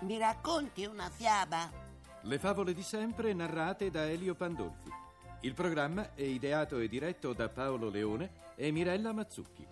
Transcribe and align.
Mi 0.00 0.18
racconti 0.18 0.84
una 0.84 1.10
fiaba? 1.10 1.70
Le 2.22 2.38
favole 2.38 2.72
di 2.72 2.82
sempre 2.82 3.32
narrate 3.32 3.90
da 3.90 4.06
Elio 4.06 4.34
Pandolfi. 4.34 4.93
Il 5.44 5.52
programma 5.52 6.14
è 6.14 6.22
ideato 6.22 6.78
e 6.78 6.88
diretto 6.88 7.34
da 7.34 7.50
Paolo 7.50 7.90
Leone 7.90 8.54
e 8.56 8.70
Mirella 8.70 9.12
Mazzucchi. 9.12 9.66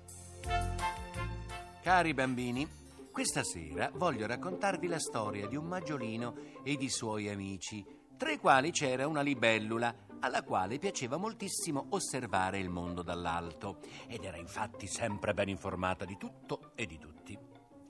Cari 1.81 2.13
bambini, 2.13 2.69
questa 3.11 3.43
sera 3.43 3.91
voglio 3.95 4.27
raccontarvi 4.27 4.87
la 4.87 4.99
storia 4.99 5.47
di 5.47 5.57
un 5.57 5.65
maggiolino 5.65 6.61
e 6.63 6.77
di 6.77 6.91
suoi 6.91 7.31
amici, 7.31 7.83
tra 8.19 8.31
i 8.31 8.37
quali 8.37 8.71
c'era 8.71 9.07
una 9.07 9.23
libellula 9.23 10.09
alla 10.21 10.43
quale 10.43 10.77
piaceva 10.77 11.17
moltissimo 11.17 11.87
osservare 11.89 12.59
il 12.59 12.69
mondo 12.69 13.01
dall'alto 13.01 13.79
ed 14.09 14.25
era 14.25 14.37
infatti 14.37 14.87
sempre 14.87 15.33
ben 15.33 15.49
informata 15.49 16.05
di 16.05 16.19
tutto 16.19 16.73
e 16.75 16.85
di 16.85 16.99
tutti. 16.99 17.39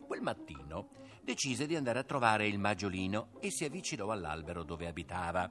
Quel 0.07 0.21
mattino 0.21 0.91
decise 1.21 1.67
di 1.67 1.75
andare 1.75 1.99
a 1.99 2.05
trovare 2.05 2.47
il 2.47 2.61
maggiolino 2.61 3.31
e 3.41 3.51
si 3.51 3.65
avvicinò 3.65 4.13
all'albero 4.13 4.63
dove 4.63 4.87
abitava. 4.87 5.51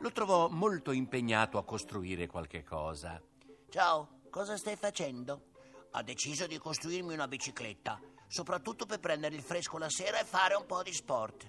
Lo 0.00 0.12
trovò 0.12 0.48
molto 0.48 0.92
impegnato 0.92 1.58
a 1.58 1.64
costruire 1.64 2.28
qualche 2.28 2.62
cosa. 2.62 3.20
Ciao, 3.68 4.20
cosa 4.30 4.56
stai 4.56 4.76
facendo? 4.76 5.46
Ho 5.90 6.02
deciso 6.02 6.46
di 6.46 6.56
costruirmi 6.56 7.12
una 7.12 7.26
bicicletta, 7.26 8.00
soprattutto 8.28 8.86
per 8.86 9.00
prendere 9.00 9.34
il 9.34 9.42
fresco 9.42 9.76
la 9.76 9.90
sera 9.90 10.20
e 10.20 10.24
fare 10.24 10.54
un 10.54 10.66
po' 10.66 10.84
di 10.84 10.92
sport. 10.92 11.48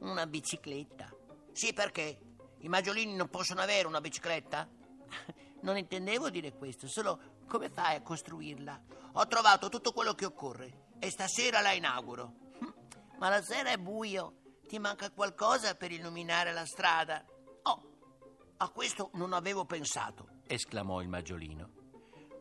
Una 0.00 0.24
bicicletta? 0.26 1.12
Sì, 1.50 1.72
perché? 1.72 2.20
I 2.58 2.68
maggiolini 2.68 3.16
non 3.16 3.28
possono 3.28 3.60
avere 3.60 3.86
una 3.86 4.00
bicicletta? 4.00 4.68
Non 5.62 5.76
intendevo 5.76 6.30
dire 6.30 6.54
questo, 6.54 6.88
solo 6.88 7.42
come 7.46 7.68
fai 7.68 7.96
a 7.96 8.00
costruirla? 8.00 8.82
Ho 9.12 9.26
trovato 9.26 9.68
tutto 9.68 9.92
quello 9.92 10.14
che 10.14 10.24
occorre 10.24 10.86
e 10.98 11.10
stasera 11.10 11.60
la 11.60 11.72
inauguro. 11.72 12.32
Ma 13.18 13.28
la 13.28 13.42
sera 13.42 13.68
è 13.68 13.76
buio, 13.76 14.36
ti 14.66 14.78
manca 14.78 15.10
qualcosa 15.10 15.74
per 15.74 15.90
illuminare 15.90 16.54
la 16.54 16.64
strada? 16.64 17.22
A 18.62 18.68
questo 18.68 19.08
non 19.14 19.32
avevo 19.32 19.64
pensato. 19.64 20.42
esclamò 20.46 21.00
il 21.00 21.08
maggiolino. 21.08 21.70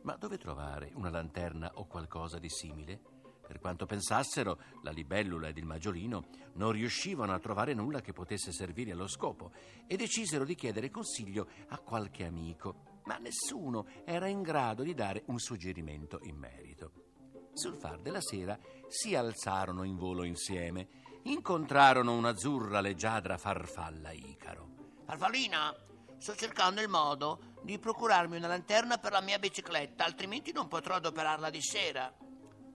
Ma 0.02 0.18
dove 0.18 0.38
trovare 0.38 0.92
una 0.96 1.10
lanterna 1.10 1.72
o 1.76 1.86
qualcosa 1.86 2.40
di 2.40 2.50
simile? 2.50 3.00
Per 3.48 3.62
quanto 3.62 3.86
pensassero, 3.86 4.60
la 4.84 4.92
libellula 4.92 5.48
ed 5.48 5.58
il 5.58 5.66
maggiolino 5.66 6.26
non 6.56 6.74
riuscivano 6.74 7.34
a 7.34 7.40
trovare 7.40 7.74
nulla 7.74 8.02
che 8.02 8.12
potesse 8.12 8.52
servire 8.52 8.92
allo 8.92 9.08
scopo 9.08 9.54
e 9.88 9.96
decisero 9.96 10.44
di 10.44 10.56
chiedere 10.56 10.90
consiglio 10.90 11.48
a 11.70 11.80
qualche 11.80 12.26
amico, 12.26 13.00
ma 13.06 13.18
nessuno 13.18 13.88
era 14.04 14.28
in 14.28 14.42
grado 14.42 14.84
di 14.84 14.94
dare 14.94 15.24
un 15.28 15.40
suggerimento 15.40 16.20
in 16.24 16.36
merito. 16.36 16.92
Sul 17.54 17.78
far 17.78 18.02
della 18.02 18.22
sera 18.22 18.60
si 18.90 19.16
alzarono 19.16 19.84
in 19.84 19.96
volo 19.96 20.26
insieme, 20.26 20.90
incontrarono 21.24 22.14
un'azzurra 22.14 22.82
leggiadra 22.82 23.38
farfalla 23.38 24.12
Icaro. 24.12 24.68
Farfallina, 25.06 25.74
sto 26.20 26.36
cercando 26.36 26.82
il 26.82 26.90
modo 26.90 27.56
di 27.64 27.80
procurarmi 27.80 28.38
una 28.38 28.48
lanterna 28.48 28.98
per 28.98 29.12
la 29.12 29.22
mia 29.22 29.40
bicicletta, 29.40 30.06
altrimenti 30.06 30.52
non 30.52 30.68
potrò 30.68 30.96
adoperarla 30.96 31.50
di 31.50 31.62
sera. 31.62 32.14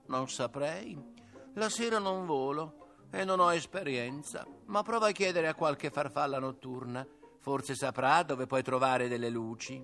Non 0.07 0.27
saprei. 0.29 1.13
La 1.53 1.69
sera 1.69 1.99
non 1.99 2.25
volo 2.25 3.07
e 3.11 3.23
non 3.23 3.39
ho 3.39 3.53
esperienza, 3.53 4.45
ma 4.65 4.83
prova 4.83 5.07
a 5.07 5.11
chiedere 5.11 5.47
a 5.47 5.55
qualche 5.55 5.89
farfalla 5.89 6.39
notturna. 6.39 7.07
Forse 7.39 7.75
saprà 7.75 8.23
dove 8.23 8.47
puoi 8.47 8.63
trovare 8.63 9.07
delle 9.07 9.29
luci. 9.29 9.81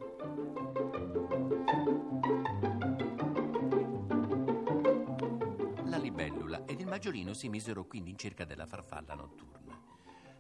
La 5.86 5.98
libellula 5.98 6.66
ed 6.66 6.80
il 6.80 6.88
maggiolino 6.88 7.34
si 7.34 7.50
misero 7.50 7.86
quindi 7.86 8.10
in 8.10 8.18
cerca 8.18 8.44
della 8.46 8.66
farfalla 8.66 9.14
notturna. 9.14 9.80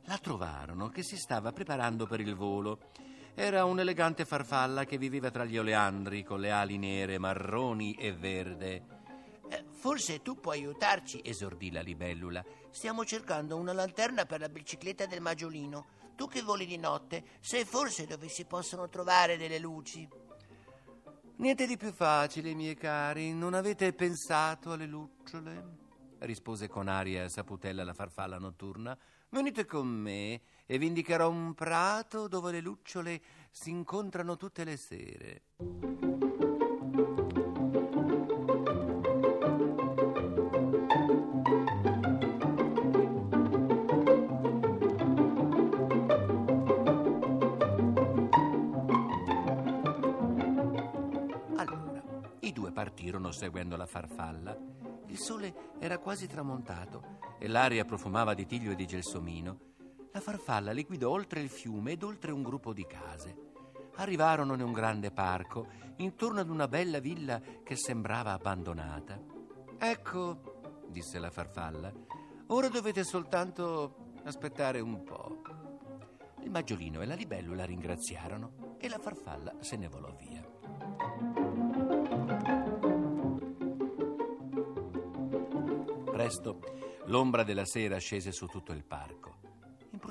La 0.05 0.17
trovarono 0.17 0.89
che 0.89 1.03
si 1.03 1.15
stava 1.15 1.51
preparando 1.51 2.07
per 2.07 2.19
il 2.19 2.35
volo. 2.35 2.89
Era 3.33 3.65
un'elegante 3.65 4.25
farfalla 4.25 4.85
che 4.85 4.97
viveva 4.97 5.31
tra 5.31 5.45
gli 5.45 5.57
oleandri 5.57 6.23
con 6.23 6.39
le 6.39 6.51
ali 6.51 6.77
nere, 6.77 7.17
marroni 7.17 7.93
e 7.93 8.13
verde. 8.13 8.83
Eh, 9.49 9.65
forse 9.69 10.21
tu 10.21 10.39
puoi 10.39 10.59
aiutarci, 10.59 11.21
esordì 11.23 11.71
la 11.71 11.81
libellula. 11.81 12.43
Stiamo 12.69 13.05
cercando 13.05 13.57
una 13.57 13.73
lanterna 13.73 14.25
per 14.25 14.39
la 14.41 14.49
bicicletta 14.49 15.05
del 15.05 15.21
maggiolino. 15.21 15.99
Tu 16.15 16.27
che 16.27 16.41
voli 16.41 16.65
di 16.65 16.77
notte, 16.77 17.23
sai 17.39 17.65
forse 17.65 18.05
dove 18.05 18.27
si 18.27 18.45
possono 18.45 18.89
trovare 18.89 19.37
delle 19.37 19.59
luci? 19.59 20.07
Niente 21.37 21.65
di 21.65 21.77
più 21.77 21.91
facile, 21.91 22.53
miei 22.53 22.75
cari. 22.75 23.33
Non 23.33 23.53
avete 23.53 23.93
pensato 23.93 24.73
alle 24.73 24.85
lucciole? 24.85 25.79
rispose 26.21 26.67
con 26.67 26.87
aria 26.87 27.27
saputella 27.29 27.83
la 27.83 27.93
farfalla 27.93 28.37
notturna. 28.37 28.97
Venite 29.29 29.65
con 29.65 29.87
me 29.87 30.41
e 30.71 30.77
vi 30.77 30.87
indicherò 30.87 31.29
un 31.29 31.53
prato 31.53 32.29
dove 32.29 32.53
le 32.53 32.61
lucciole 32.61 33.21
si 33.51 33.71
incontrano 33.71 34.37
tutte 34.37 34.63
le 34.63 34.77
sere. 34.77 35.41
Allora, 51.57 52.01
i 52.39 52.53
due 52.53 52.71
partirono 52.71 53.33
seguendo 53.33 53.75
la 53.75 53.85
farfalla. 53.85 54.57
Il 55.07 55.17
sole 55.17 55.53
era 55.79 55.97
quasi 55.97 56.27
tramontato 56.27 57.17
e 57.37 57.49
l'aria 57.49 57.83
profumava 57.83 58.33
di 58.33 58.45
tiglio 58.45 58.71
e 58.71 58.75
di 58.75 58.85
gelsomino. 58.85 59.70
La 60.13 60.19
farfalla 60.19 60.73
li 60.73 60.83
guidò 60.83 61.09
oltre 61.09 61.39
il 61.39 61.49
fiume 61.49 61.93
ed 61.93 62.03
oltre 62.03 62.31
un 62.31 62.43
gruppo 62.43 62.73
di 62.73 62.85
case. 62.85 63.49
Arrivarono 63.95 64.55
in 64.55 64.61
un 64.61 64.73
grande 64.73 65.11
parco, 65.11 65.67
intorno 65.97 66.41
ad 66.41 66.49
una 66.49 66.67
bella 66.67 66.99
villa 66.99 67.41
che 67.63 67.75
sembrava 67.77 68.33
abbandonata. 68.33 69.17
Ecco, 69.77 70.83
disse 70.87 71.17
la 71.17 71.29
farfalla, 71.29 71.91
ora 72.47 72.67
dovete 72.67 73.03
soltanto 73.03 74.13
aspettare 74.23 74.79
un 74.81 75.03
po'. 75.03 75.41
Il 76.41 76.49
maggiolino 76.49 77.01
e 77.01 77.05
la 77.05 77.15
libellula 77.15 77.63
ringraziarono 77.63 78.75
e 78.79 78.89
la 78.89 78.99
farfalla 78.99 79.55
se 79.59 79.77
ne 79.77 79.87
volò 79.87 80.13
via. 80.15 80.49
Presto 86.11 86.59
l'ombra 87.05 87.43
della 87.43 87.65
sera 87.65 87.97
scese 87.97 88.31
su 88.31 88.47
tutto 88.47 88.73
il 88.73 88.83
parco. 88.83 89.40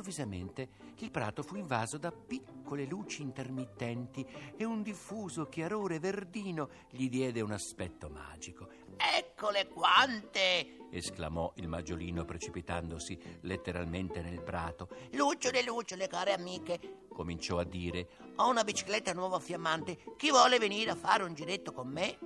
Improvvisamente 0.00 0.68
il 1.00 1.10
prato 1.10 1.42
fu 1.42 1.56
invaso 1.56 1.98
da 1.98 2.10
piccole 2.10 2.86
luci 2.86 3.20
intermittenti 3.20 4.26
e 4.56 4.64
un 4.64 4.82
diffuso 4.82 5.44
chiarore 5.44 5.98
verdino 5.98 6.70
gli 6.88 7.10
diede 7.10 7.42
un 7.42 7.52
aspetto 7.52 8.08
magico. 8.08 8.66
Eccole 8.96 9.68
quante! 9.68 10.86
esclamò 10.90 11.52
il 11.56 11.68
maggiolino 11.68 12.24
precipitandosi 12.24 13.18
letteralmente 13.42 14.22
nel 14.22 14.42
prato. 14.42 14.88
Lucciole, 15.12 15.62
lucciole, 15.62 16.08
care 16.08 16.32
amiche. 16.32 17.04
Cominciò 17.10 17.58
a 17.58 17.64
dire: 17.64 18.08
Ho 18.36 18.48
una 18.48 18.64
bicicletta 18.64 19.12
nuova 19.12 19.38
fiammante. 19.38 19.98
Chi 20.16 20.30
vuole 20.30 20.58
venire 20.58 20.92
a 20.92 20.96
fare 20.96 21.24
un 21.24 21.34
giretto 21.34 21.72
con 21.72 21.88
me? 21.88 22.18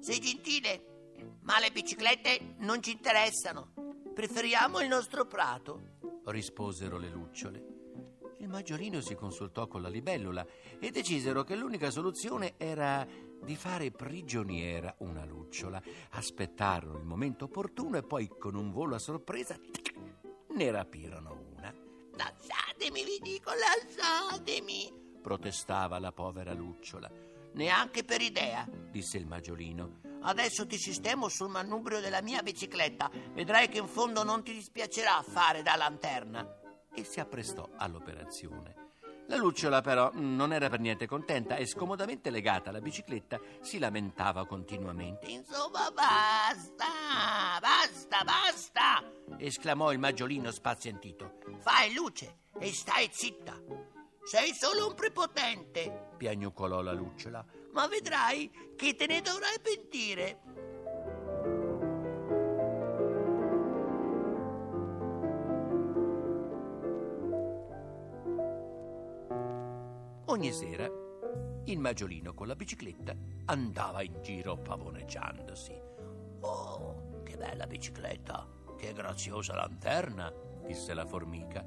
Sei 0.00 0.18
gentile, 0.20 1.18
ma 1.42 1.60
le 1.60 1.70
biciclette 1.70 2.54
non 2.60 2.82
ci 2.82 2.92
interessano. 2.92 3.74
Preferiamo 4.14 4.80
il 4.80 4.88
nostro 4.88 5.26
prato. 5.26 5.93
Risposero 6.26 6.98
le 6.98 7.08
lucciole. 7.08 7.74
Il 8.38 8.48
maggiolino 8.48 9.00
si 9.00 9.14
consultò 9.14 9.66
con 9.66 9.80
la 9.80 9.88
libellula 9.88 10.46
e 10.78 10.90
decisero 10.90 11.44
che 11.44 11.54
l'unica 11.54 11.90
soluzione 11.90 12.54
era 12.56 13.06
di 13.42 13.56
fare 13.56 13.90
prigioniera 13.90 14.94
una 14.98 15.24
lucciola. 15.24 15.82
Aspettarono 16.10 16.98
il 16.98 17.04
momento 17.04 17.44
opportuno 17.44 17.96
e 17.96 18.02
poi 18.02 18.28
con 18.28 18.54
un 18.54 18.70
volo 18.70 18.96
a 18.96 18.98
sorpresa 18.98 19.58
ne 20.50 20.70
rapirono 20.70 21.52
una. 21.56 21.74
Lasciatemi, 22.16 23.04
vi 23.04 23.18
dico, 23.22 23.50
lasciatemi. 23.50 24.92
Protestava 25.22 25.98
la 25.98 26.12
povera 26.12 26.52
lucciola. 26.52 27.10
Neanche 27.54 28.04
per 28.04 28.20
idea. 28.20 28.68
Disse 28.90 29.16
il 29.16 29.26
maggiolino. 29.26 30.13
Adesso 30.26 30.66
ti 30.66 30.78
sistemo 30.78 31.28
sul 31.28 31.48
manubrio 31.50 32.00
della 32.00 32.22
mia 32.22 32.42
bicicletta. 32.42 33.10
Vedrai 33.32 33.68
che 33.68 33.78
in 33.78 33.86
fondo 33.86 34.24
non 34.24 34.42
ti 34.42 34.52
dispiacerà 34.52 35.22
fare 35.22 35.62
da 35.62 35.76
lanterna. 35.76 36.60
e 36.96 37.02
si 37.04 37.18
apprestò 37.18 37.68
all'operazione. 37.76 38.82
La 39.26 39.36
lucciola 39.36 39.80
però 39.80 40.10
non 40.12 40.52
era 40.52 40.68
per 40.68 40.78
niente 40.80 41.06
contenta 41.06 41.56
e 41.56 41.66
scomodamente 41.66 42.30
legata 42.30 42.68
alla 42.70 42.80
bicicletta 42.80 43.40
si 43.62 43.78
lamentava 43.78 44.46
continuamente. 44.46 45.26
Insomma, 45.26 45.90
basta, 45.90 47.58
basta, 47.60 48.22
basta! 48.22 49.02
esclamò 49.38 49.92
il 49.92 49.98
maggiolino 49.98 50.50
spazientito. 50.52 51.38
Fai 51.58 51.92
luce 51.94 52.36
e 52.60 52.72
stai 52.72 53.08
zitta. 53.10 53.60
Sei 54.22 54.52
solo 54.54 54.88
un 54.88 54.94
prepotente, 54.94 56.10
piagnucolò 56.16 56.80
la 56.80 56.92
lucciola. 56.92 57.44
Ma 57.74 57.86
vedrai 57.88 58.50
che 58.76 58.94
te 58.94 59.06
ne 59.06 59.20
dovrai 59.20 59.60
pentire. 59.60 60.40
Ogni 70.26 70.52
sera 70.52 70.88
il 71.66 71.78
maggiolino 71.78 72.32
con 72.34 72.46
la 72.46 72.56
bicicletta 72.56 73.14
andava 73.46 74.02
in 74.02 74.20
giro 74.22 74.56
pavoneggiandosi. 74.56 75.80
Oh, 76.40 77.22
che 77.24 77.36
bella 77.36 77.66
bicicletta, 77.66 78.46
che 78.78 78.92
graziosa 78.92 79.54
lanterna, 79.54 80.32
disse 80.66 80.94
la 80.94 81.06
formica. 81.06 81.64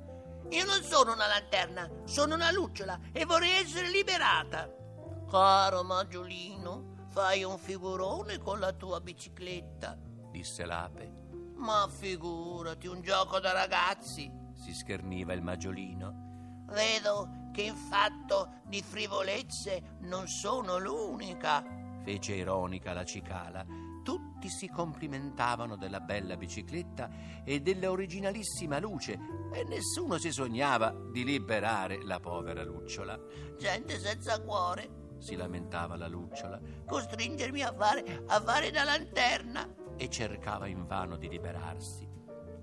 Io 0.49 0.65
non 0.65 0.81
sono 0.83 1.13
una 1.13 1.27
lanterna, 1.27 1.89
sono 2.05 2.35
una 2.35 2.51
lucciola 2.51 2.99
e 3.11 3.25
vorrei 3.25 3.51
essere 3.51 3.89
liberata. 3.89 4.86
Caro 5.29 5.83
maggiolino, 5.83 7.07
fai 7.09 7.43
un 7.43 7.57
figurone 7.57 8.37
con 8.37 8.59
la 8.59 8.71
tua 8.71 9.01
bicicletta, 9.01 9.97
disse 10.31 10.65
l'ape. 10.65 11.25
Ma 11.55 11.85
figurati, 11.89 12.87
un 12.87 13.01
gioco 13.01 13.39
da 13.39 13.51
ragazzi. 13.51 14.31
Si 14.53 14.73
scherniva 14.73 15.33
il 15.33 15.41
maggiolino. 15.41 16.63
Vedo 16.69 17.49
che 17.51 17.63
in 17.63 17.75
fatto 17.75 18.61
di 18.67 18.81
frivolezze 18.81 19.97
non 20.01 20.27
sono 20.27 20.77
l'unica. 20.77 21.61
Fece 22.03 22.35
ironica 22.35 22.93
la 22.93 23.03
cicala. 23.03 23.65
Tutti 24.03 24.47
si 24.47 24.69
complimentavano 24.69 25.75
della 25.75 25.99
bella 25.99 26.37
bicicletta 26.37 27.09
e 27.43 27.59
della 27.59 27.91
originalissima 27.91 28.79
luce 28.79 29.19
e 29.51 29.65
nessuno 29.65 30.17
si 30.17 30.31
sognava 30.31 30.95
di 31.11 31.25
liberare 31.25 32.01
la 32.05 32.19
povera 32.21 32.63
lucciola. 32.63 33.19
Gente 33.57 33.99
senza 33.99 34.39
cuore, 34.41 35.06
Si 35.19 35.35
lamentava 35.35 35.95
la 35.95 36.07
lucciola 36.07 36.59
costringermi 36.85 37.61
a 37.61 37.73
fare, 37.73 38.23
a 38.27 38.39
fare 38.41 38.71
da 38.71 38.83
lanterna. 38.83 39.67
e 39.97 40.09
cercava 40.09 40.67
invano 40.67 41.17
di 41.17 41.27
liberarsi. 41.27 42.07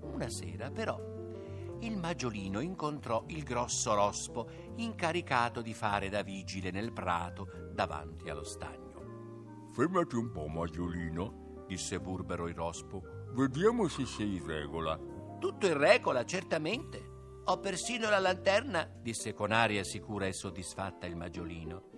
Una 0.01 0.29
sera, 0.29 0.71
però, 0.71 0.97
il 1.81 1.97
maggiolino 1.97 2.61
incontrò 2.61 3.25
il 3.27 3.43
grosso 3.43 3.93
rospo 3.93 4.47
incaricato 4.75 5.61
di 5.61 5.73
fare 5.73 6.07
da 6.09 6.21
vigile 6.21 6.71
nel 6.71 6.93
prato 6.93 7.69
davanti 7.73 8.29
allo 8.29 8.45
stagno. 8.45 9.69
Fermati 9.73 10.15
un 10.15 10.31
po', 10.31 10.47
Maggiolino, 10.47 11.63
disse 11.67 11.99
burbero 11.99 12.47
il 12.47 12.55
rospo. 12.55 13.03
Vediamo 13.33 13.89
se 13.89 14.05
sei 14.05 14.37
in 14.37 14.45
regola. 14.45 14.97
Tutto 15.37 15.67
in 15.67 15.77
regola, 15.77 16.23
certamente. 16.23 17.11
Ho 17.43 17.59
persino 17.59 18.09
la 18.09 18.19
lanterna. 18.19 18.89
disse 19.01 19.33
con 19.33 19.51
aria 19.51 19.83
sicura 19.83 20.25
e 20.25 20.31
soddisfatta 20.31 21.05
il 21.05 21.17
maggiolino. 21.17 21.89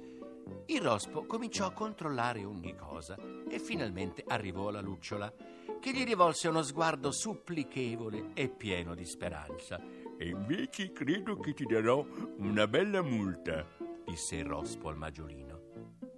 Il 0.68 0.82
rospo 0.82 1.26
cominciò 1.26 1.66
a 1.66 1.72
controllare 1.72 2.44
ogni 2.44 2.76
cosa 2.76 3.18
e 3.50 3.60
finalmente 3.60 4.24
arrivò 4.28 4.68
alla 4.68 4.82
lucciola, 4.82 5.34
che 5.80 5.92
gli 5.92 6.04
rivolse 6.04 6.48
uno 6.48 6.64
sguardo 6.64 7.12
supplichevole 7.12 8.32
e 8.34 8.50
pieno 8.50 8.96
di 8.96 9.06
speranza. 9.06 9.80
E 10.18 10.28
invece 10.28 10.92
credo 10.92 11.38
che 11.38 11.54
ti 11.54 11.66
darò 11.66 12.06
una 12.38 12.68
bella 12.68 13.02
multa. 13.02 13.66
Disse 14.06 14.38
il 14.38 14.46
rospo 14.46 14.90
al 14.90 14.98
maggiolino. 14.98 15.62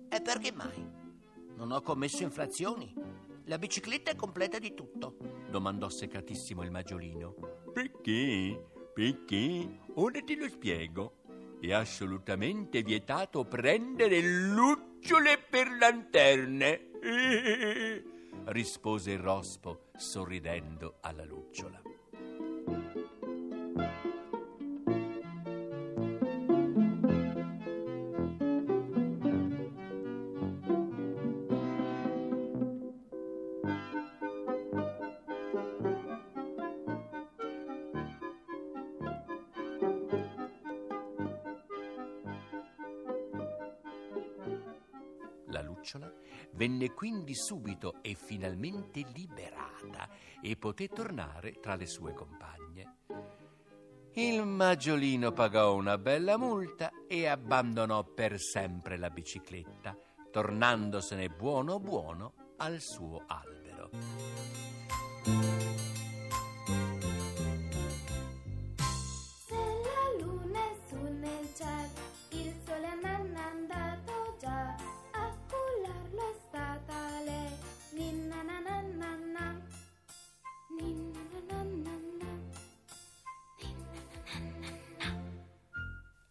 E 0.10 0.22
perché 0.22 0.52
mai? 0.52 0.88
Non 1.56 1.72
ho 1.72 1.82
commesso 1.82 2.24
infrazioni. 2.24 2.94
La 3.46 3.58
bicicletta 3.58 4.12
è 4.12 4.16
completa 4.16 4.60
di 4.60 4.74
tutto. 4.74 5.18
Domandò 5.50 5.90
seccatissimo 5.90 6.64
il 6.64 6.72
maggiolino. 6.72 7.36
Perché? 7.74 8.64
Perché? 8.94 9.80
Ora 9.96 10.22
te 10.22 10.36
lo 10.36 10.48
spiego. 10.48 11.19
È 11.60 11.74
assolutamente 11.74 12.82
vietato 12.84 13.44
prendere 13.46 14.22
lucciole 14.22 15.38
per 15.38 15.68
lanterne. 15.78 16.88
rispose 18.46 19.12
il 19.12 19.20
rospo 19.20 19.90
sorridendo 19.96 20.98
alla 21.02 21.26
lucciola. 21.26 21.82
La 45.80 45.86
lucciola 45.86 46.12
venne 46.52 46.92
quindi 46.92 47.34
subito 47.34 47.96
e 48.02 48.14
finalmente 48.14 49.02
liberata 49.14 50.10
e 50.42 50.58
poté 50.58 50.90
tornare 50.90 51.54
tra 51.62 51.76
le 51.76 51.86
sue 51.86 52.14
compagne. 52.14 52.98
Il 54.14 54.46
maggiolino 54.46 55.32
pagò 55.32 55.74
una 55.76 55.98
bella 55.98 56.38
multa 56.38 56.92
e 57.08 57.28
abbandonò 57.28 58.04
per 58.04 58.40
sempre 58.40 58.98
la 58.98 59.10
bicicletta, 59.10 59.96
tornandosene 60.30 61.30
buono 61.30 61.80
buono 61.80 62.34
al 62.58 62.82
suo 62.82 63.24
albero. 63.26 63.90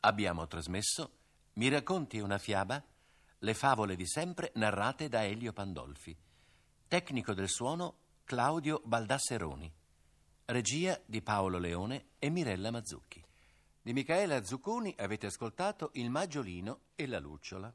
Abbiamo 0.08 0.46
trasmesso 0.46 1.18
Mi 1.54 1.68
racconti 1.68 2.18
una 2.18 2.38
fiaba? 2.38 2.82
Le 3.40 3.52
favole 3.52 3.94
di 3.94 4.06
sempre 4.06 4.52
narrate 4.54 5.06
da 5.06 5.22
Elio 5.22 5.52
Pandolfi. 5.52 6.16
Tecnico 6.88 7.34
del 7.34 7.50
suono 7.50 7.98
Claudio 8.24 8.80
Baldasseroni. 8.82 9.70
Regia 10.46 10.98
di 11.04 11.20
Paolo 11.20 11.58
Leone 11.58 12.12
e 12.18 12.30
Mirella 12.30 12.70
Mazzucchi. 12.70 13.22
Di 13.82 13.92
Michaela 13.92 14.42
Zucconi 14.42 14.94
avete 14.96 15.26
ascoltato 15.26 15.90
Il 15.92 16.08
Maggiolino 16.08 16.84
e 16.94 17.06
la 17.06 17.18
Lucciola. 17.18 17.70